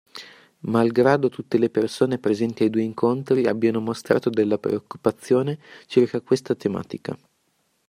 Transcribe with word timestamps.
Mal 0.63 0.91
grado 0.91 1.29
tutte 1.29 1.59
le 1.59 1.69
persone 1.69 2.17
presenti 2.17 2.63
ai 2.63 2.71
due 2.71 2.81
incontri 2.81 3.45
abbiano 3.45 3.79
mostrato 3.79 4.31
della 4.31 4.57
preoccupazione 4.57 5.59
circa 5.85 6.21
questa 6.21 6.55
tematica. 6.55 7.15